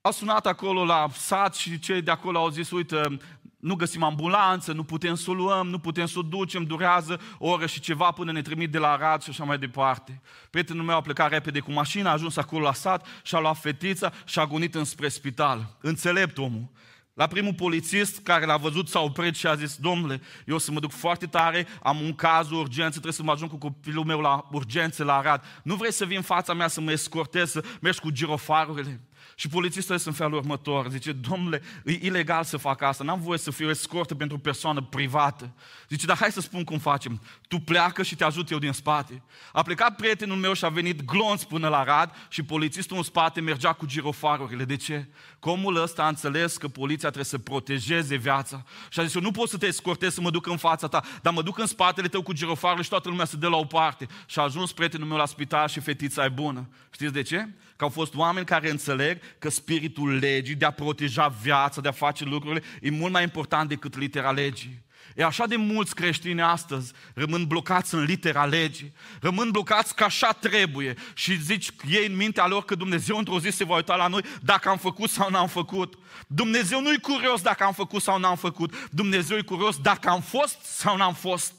[0.00, 3.18] A sunat acolo la sat și cei de acolo au zis, uite,
[3.56, 7.48] nu găsim ambulanță, nu putem să o luăm, nu putem să o ducem, durează o
[7.48, 10.20] oră și ceva până ne trimit de la Arad și așa mai departe.
[10.50, 13.58] Prietenul meu a plecat repede cu mașina, a ajuns acolo la sat și a luat
[13.58, 15.76] fetița și a gonit înspre spital.
[15.80, 16.70] Înțelept omul.
[17.14, 20.72] La primul polițist care l-a văzut s-a oprit și a zis, domnule, eu o să
[20.72, 24.04] mă duc foarte tare, am un caz, o urgență, trebuie să mă ajung cu copilul
[24.04, 25.44] meu la urgență la Arad.
[25.62, 29.00] Nu vrei să vii în fața mea să mă escortezi, să mergi cu girofarurile?
[29.38, 30.88] Și polițistul este în felul următor.
[30.90, 34.80] Zice, domnule, e ilegal să fac asta, n-am voie să fiu escortă pentru o persoană
[34.80, 35.50] privată.
[35.88, 37.22] Zice, dar hai să spun cum facem.
[37.48, 39.22] Tu pleacă și te ajut eu din spate.
[39.52, 43.40] A plecat prietenul meu și a venit glonț până la rad și polițistul în spate
[43.40, 44.64] mergea cu girofarurile.
[44.64, 45.08] De ce?
[45.40, 48.64] Că omul ăsta a înțeles că poliția trebuie să protejeze viața.
[48.88, 51.02] Și a zis, eu nu pot să te escortez să mă duc în fața ta,
[51.22, 53.64] dar mă duc în spatele tău cu girofarurile și toată lumea să dă la o
[53.64, 54.06] parte.
[54.26, 56.68] Și a ajuns prietenul meu la spital și fetița e bună.
[56.90, 57.48] Știți de ce?
[57.76, 61.92] Că au fost oameni care înțeleg că spiritul legii de a proteja viața, de a
[61.92, 64.84] face lucrurile, e mult mai important decât litera legii.
[65.16, 70.32] E așa de mulți creștini astăzi rămân blocați în litera legii, rămân blocați că așa
[70.32, 74.06] trebuie și zici ei în mintea lor că Dumnezeu într-o zi se va uita la
[74.06, 75.98] noi dacă am făcut sau n-am făcut.
[76.26, 80.60] Dumnezeu nu-i curios dacă am făcut sau n-am făcut, Dumnezeu e curios dacă am fost
[80.62, 81.52] sau n-am fost.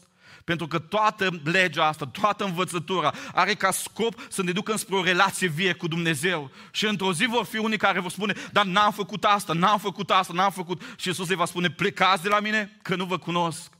[0.48, 5.04] Pentru că toată legea asta, toată învățătura are ca scop să ne ducă spre o
[5.04, 6.52] relație vie cu Dumnezeu.
[6.72, 10.12] Și într-o zi vor fi unii care vor spune, dar n-am făcut asta, n-am făcut
[10.12, 10.82] asta, n-am făcut.
[10.96, 13.72] Și Iisus îi va spune, plecați de la mine că nu vă cunosc.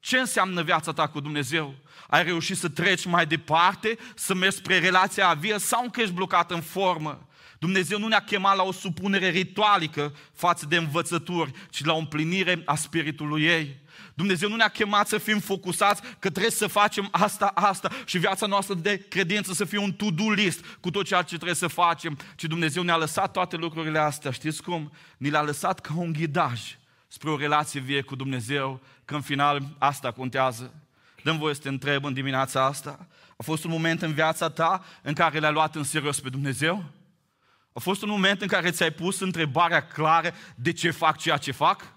[0.00, 1.74] Ce înseamnă viața ta cu Dumnezeu?
[2.08, 6.50] Ai reușit să treci mai departe, să mergi spre relația vie sau încă ești blocat
[6.50, 7.28] în formă?
[7.58, 12.62] Dumnezeu nu ne-a chemat la o supunere ritualică față de învățături, ci la o împlinire
[12.64, 13.79] a spiritului ei.
[14.14, 18.46] Dumnezeu nu ne-a chemat să fim focusați că trebuie să facem asta, asta și viața
[18.46, 22.18] noastră de credință să fie un to-do list cu tot ceea ce trebuie să facem,
[22.36, 24.30] ci Dumnezeu ne-a lăsat toate lucrurile astea.
[24.30, 24.92] Știți cum?
[25.16, 26.60] Ni le-a lăsat ca un ghidaj
[27.08, 30.74] spre o relație vie cu Dumnezeu, că în final asta contează.
[31.22, 33.08] Dăm voie să te întreb în dimineața asta.
[33.36, 36.84] A fost un moment în viața ta în care le-ai luat în serios pe Dumnezeu?
[37.72, 41.52] A fost un moment în care ți-ai pus întrebarea clară de ce fac ceea ce
[41.52, 41.92] fac?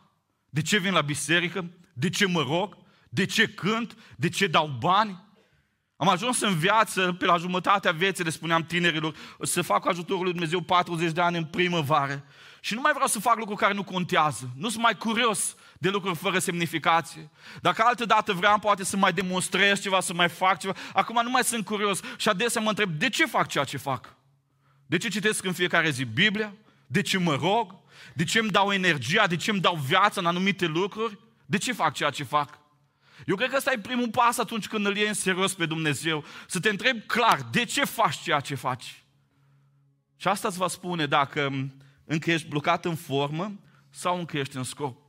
[0.49, 1.69] De ce vin la biserică?
[1.93, 2.77] De ce mă rog?
[3.09, 3.97] De ce cânt?
[4.15, 5.23] De ce dau bani?
[5.95, 10.31] Am ajuns în viață, pe la jumătatea vieții, le spuneam tinerilor, să fac ajutorul lui
[10.31, 12.25] Dumnezeu 40 de ani în primăvară.
[12.59, 14.49] Și nu mai vreau să fac lucruri care nu contează.
[14.55, 17.29] Nu sunt mai curios de lucruri fără semnificație.
[17.61, 21.29] Dacă altă dată vreau poate să mai demonstrez ceva, să mai fac ceva, acum nu
[21.29, 24.15] mai sunt curios și adesea mă întreb, de ce fac ceea ce fac?
[24.85, 26.53] De ce citesc în fiecare zi Biblia?
[26.87, 27.75] De ce mă rog?
[28.13, 29.27] De ce îmi dau energia?
[29.27, 31.17] De ce îmi dau viața în anumite lucruri?
[31.45, 32.59] De ce fac ceea ce fac?
[33.25, 36.23] Eu cred că ăsta e primul pas atunci când îl iei în serios pe Dumnezeu.
[36.47, 39.03] Să te întrebi clar, de ce faci ceea ce faci?
[40.15, 41.69] Și asta îți va spune dacă
[42.05, 45.02] încă ești blocat în formă sau încă ești în scop.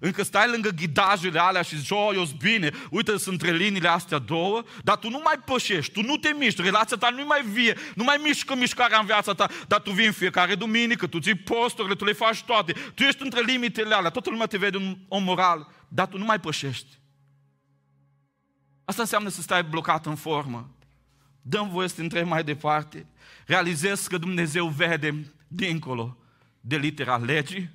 [0.00, 4.18] Încă stai lângă ghidajele alea și zici, oh, eu bine, uite, sunt între liniile astea
[4.18, 7.76] două, dar tu nu mai pășești, tu nu te miști, relația ta nu mai vie,
[7.94, 11.94] nu mai mișcă mișcarea în viața ta, dar tu vii fiecare duminică, tu ții posturile,
[11.94, 15.22] tu le faci toate, tu ești între limitele alea, toată lumea te vede un om
[15.22, 16.98] moral, dar tu nu mai pășești.
[18.84, 20.76] Asta înseamnă să stai blocat în formă.
[21.42, 23.06] Dăm voie să te întrebi mai departe.
[23.46, 26.16] Realizezi că Dumnezeu vede dincolo
[26.60, 27.70] de litera legii,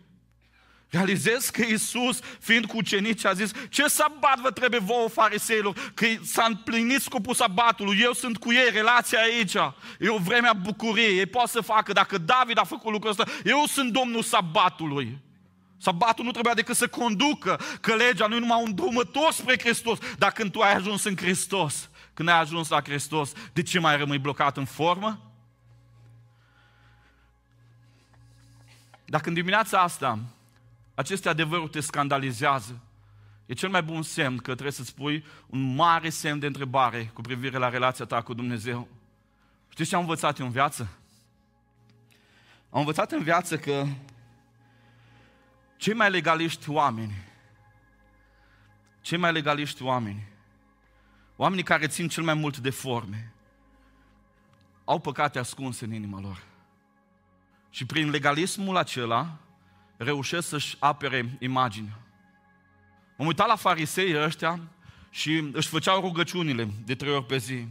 [0.94, 5.92] Realizez că Iisus, fiind cu ucenici, a zis, ce sabat vă trebuie vouă fariseilor?
[5.94, 9.54] Că s-a împlinit scopul sabatului, eu sunt cu ei, relația aici,
[10.00, 13.26] e o vreme a bucuriei, ei pot să facă, dacă David a făcut lucrul ăsta,
[13.44, 15.18] eu sunt domnul sabatului.
[15.78, 19.98] Sabatul nu trebuia decât să conducă, că legea nu e numai un drumător spre Hristos,
[20.18, 23.98] dar când tu ai ajuns în Hristos, când ai ajuns la Hristos, de ce mai
[23.98, 25.20] rămâi blocat în formă?
[29.06, 30.20] Dacă în dimineața asta
[30.96, 32.82] aceste adevăruri te scandalizează,
[33.46, 37.22] e cel mai bun semn că trebuie să-ți pui un mare semn de întrebare cu
[37.22, 38.88] privire la relația ta cu Dumnezeu.
[39.70, 40.90] Știți ce am învățat eu în viață?
[42.70, 43.86] Am învățat în viață că
[45.84, 47.14] Cei mai legaliști oameni,
[49.02, 50.28] cei mai legaliști oameni,
[51.36, 53.34] oamenii care țin cel mai mult de forme,
[54.86, 56.44] au păcate ascunse în inima lor.
[57.70, 59.38] Și prin legalismul acela
[60.04, 62.00] reușesc să-și apere imaginea.
[63.18, 64.60] M-am uitat la farisei ăștia
[65.10, 67.68] și își făceau rugăciunile de trei ori pe zi,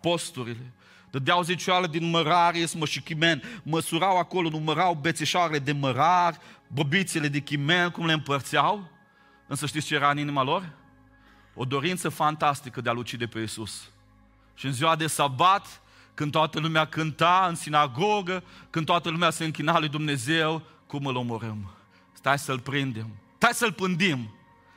[0.00, 0.72] posturile,
[1.10, 7.38] dădeau zicioală din mărare, mă și chimen, măsurau acolo, numărau bețeșoarele de mărar, bobițele de
[7.38, 8.90] chimen, cum le împărțeau.
[9.46, 10.72] Însă știți ce era în inima lor?
[11.54, 13.90] O dorință fantastică de a-L ucide pe Iisus.
[14.54, 15.82] Și în ziua de sabat,
[16.14, 21.16] când toată lumea cânta în sinagogă, când toată lumea se închina lui Dumnezeu, cum îl
[21.16, 21.70] omorâm?
[22.12, 24.30] Stai să-l prindem, stai să-l pândim,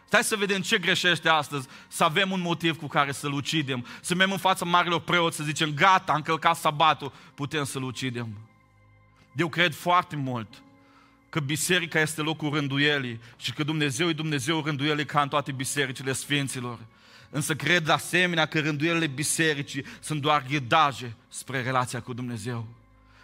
[0.08, 4.16] Stai să vedem ce greșește astăzi, să avem un motiv cu care să-l ucidem, să
[4.16, 8.28] mergem în fața marilor preoți, să zicem, gata, am călcat sabatul, putem să-l ucidem.
[9.36, 10.48] Eu cred foarte mult
[11.30, 16.14] că biserica este locul rânduielii și că Dumnezeu e Dumnezeu rânduielii ca în toate bisericile
[16.14, 16.80] sfinților.
[17.30, 22.68] Însă cred de asemenea că rânduielile bisericii sunt doar ghidaje spre relația cu Dumnezeu.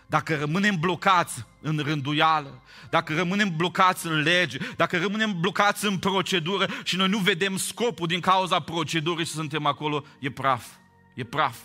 [0.07, 6.67] Dacă rămânem blocați în rânduială, dacă rămânem blocați în lege, dacă rămânem blocați în procedură
[6.83, 10.65] și noi nu vedem scopul din cauza procedurii și suntem acolo, e praf.
[11.13, 11.55] E praf.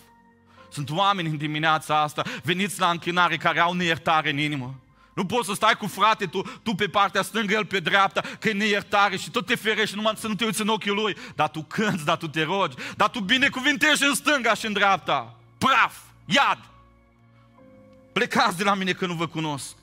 [0.70, 4.74] Sunt oameni în dimineața asta, veniți la închinare, care au neiertare în inimă.
[5.14, 8.48] Nu poți să stai cu frate tu, tu pe partea stângă, el pe dreapta, că
[8.48, 11.16] e neiertare și tot te ferești numai să nu te uiți în ochii lui.
[11.34, 15.34] Dar tu cânți, dar tu te rogi, dar tu binecuvintești în stânga și în dreapta.
[15.58, 16.58] Praf, iad.
[18.18, 19.76] Plecați de la mine că nu vă cunosc.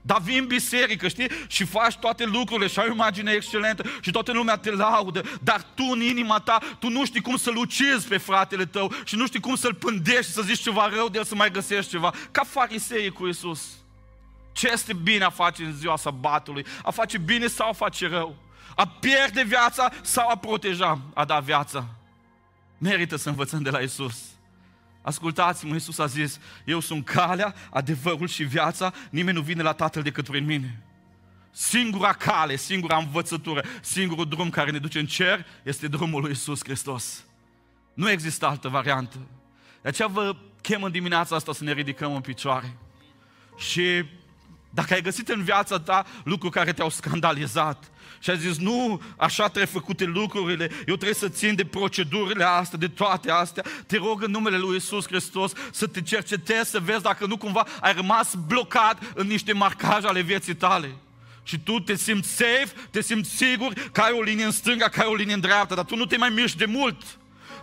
[0.00, 1.30] Dar vii în biserică, știi?
[1.46, 5.62] Și faci toate lucrurile și ai o imagine excelentă și toată lumea te laudă, dar
[5.74, 9.26] tu în inima ta, tu nu știi cum să-l ucizi pe fratele tău și nu
[9.26, 12.14] știi cum să-l pândești și să zici ceva rău de el să mai găsești ceva.
[12.30, 13.62] Ca farisei cu Isus.
[14.52, 16.66] Ce este bine a face în ziua sabatului?
[16.82, 18.36] A face bine sau a face rău?
[18.76, 21.86] A pierde viața sau a proteja, a da viața?
[22.78, 24.32] Merită să învățăm de la Isus.
[25.02, 30.02] Ascultați-mă, Iisus a zis, eu sunt calea, adevărul și viața, nimeni nu vine la Tatăl
[30.02, 30.82] decât prin mine.
[31.50, 36.64] Singura cale, singura învățătură, singurul drum care ne duce în cer este drumul lui Iisus
[36.64, 37.24] Hristos.
[37.94, 39.16] Nu există altă variantă.
[39.82, 42.76] De aceea vă chem în dimineața asta să ne ridicăm în picioare.
[43.56, 44.04] Și
[44.74, 49.42] dacă ai găsit în viața ta lucruri care te-au scandalizat și ai zis, nu, așa
[49.42, 54.22] trebuie făcute lucrurile, eu trebuie să țin de procedurile astea, de toate astea, te rog
[54.22, 58.34] în numele Lui Isus Hristos să te cercetezi, să vezi dacă nu cumva ai rămas
[58.46, 60.96] blocat în niște marcaje ale vieții tale.
[61.42, 65.00] Și tu te simți safe, te simți sigur că ai o linie în stânga, că
[65.00, 67.02] ai o linie în dreapta, dar tu nu te mai miști de mult.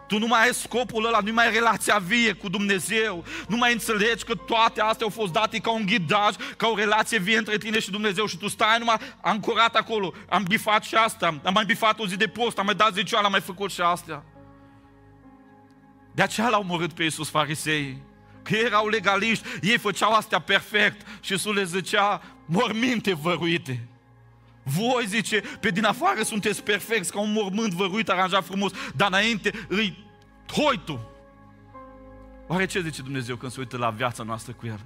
[0.09, 3.23] Tu nu mai ai scopul ăla, nu mai ai relația vie cu Dumnezeu.
[3.47, 7.19] Nu mai înțelegi că toate astea au fost date ca un ghidaj, ca o relație
[7.19, 10.13] vie între tine și Dumnezeu și tu stai numai ancorat acolo.
[10.29, 13.25] Am bifat și asta, am mai bifat o zi de post, am mai dat zicioala,
[13.25, 14.23] am mai făcut și astea.
[16.11, 18.01] De aceea l-au omorât pe Iisus farisei.
[18.43, 23.88] Că erau legaliști, ei făceau astea perfect și Iisus le zicea morminte văruite.
[24.69, 29.51] Voi, zice, pe din afară sunteți perfecți, ca un mormânt văruit, aranjat frumos, dar înainte
[29.67, 30.05] îi
[30.51, 30.99] hoitu.
[32.47, 34.79] Oare ce zice Dumnezeu când se uită la viața noastră cu El?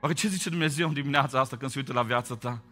[0.00, 2.62] Oare ce zice Dumnezeu în dimineața asta când se uită la viața ta?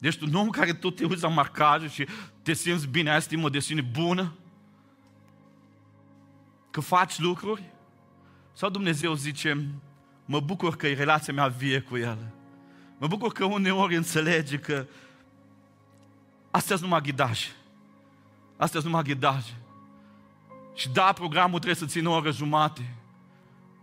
[0.00, 2.06] Ești un om care tot te uiți la marcaje și
[2.42, 4.34] te simți bine, ai stimă de sine bună?
[6.70, 7.62] Că faci lucruri?
[8.52, 9.66] Sau Dumnezeu zice,
[10.24, 12.37] mă bucur că e relația mea vie cu El.
[12.98, 14.86] Mă bucur că uneori înțelege că
[16.50, 17.48] astea sunt numai ghidaje.
[18.56, 19.54] Astea sunt numai ghidaje.
[20.74, 22.94] Și da, programul trebuie să țină o oră jumate.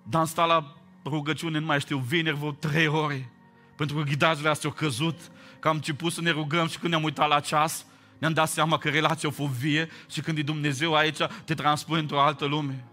[0.03, 3.31] Dar am stat la rugăciune, nu mai știu, vineri vreo trei ore.
[3.75, 5.19] Pentru că ghidajele astea au căzut,
[5.59, 7.85] că am început să ne rugăm și când ne-am uitat la ceas,
[8.17, 11.99] ne-am dat seama că relația a fost vie și când e Dumnezeu aici, te transpune
[11.99, 12.85] într-o altă lume.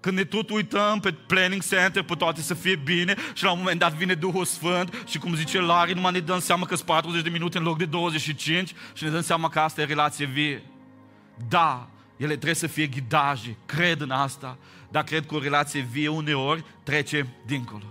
[0.00, 3.58] Când ne tot uităm pe planning center, pe toate să fie bine și la un
[3.58, 6.86] moment dat vine Duhul Sfânt și cum zice Larry, numai ne dăm seama că sunt
[6.86, 10.26] 40 de minute în loc de 25 și ne dăm seama că asta e relație
[10.26, 10.62] vie.
[11.48, 14.58] Da, ele trebuie să fie ghidaje, cred în asta,
[14.90, 17.84] dar cred că o relație vie uneori trece dincolo.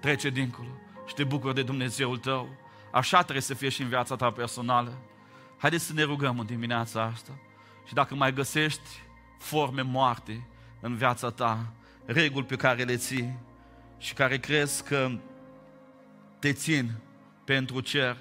[0.00, 0.68] Trece dincolo
[1.06, 2.48] și te bucuri de Dumnezeul tău.
[2.92, 4.92] Așa trebuie să fie și în viața ta personală.
[5.58, 7.38] Haideți să ne rugăm în dimineața asta.
[7.86, 8.88] Și dacă mai găsești
[9.38, 10.46] forme moarte,
[10.84, 11.72] în viața ta,
[12.04, 13.38] reguli pe care le ții
[13.98, 15.10] și care crezi că
[16.38, 16.90] te țin
[17.44, 18.16] pentru cer,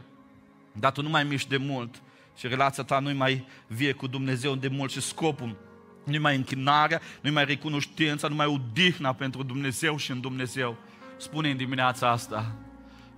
[0.72, 2.01] dar tu nu mai miști de mult
[2.36, 5.57] și relația ta nu-i mai vie cu Dumnezeu de mult și scopul
[6.03, 10.78] nu mai închinarea, nu mai recunoștința, nu mai udihna pentru Dumnezeu și în Dumnezeu.
[11.18, 12.55] Spune în dimineața asta,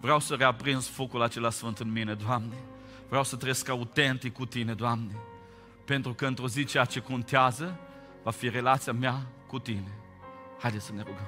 [0.02, 2.56] vreau să reaprinzi focul acela sfânt în mine, Doamne.
[3.08, 5.16] Vreau să trăiesc autentic cu Tine, Doamne.
[5.86, 7.80] Pentru că într-o zi ceea ce contează
[8.26, 9.91] va fi relația mea cu tine.
[10.59, 11.28] Haideți să ne rugăm.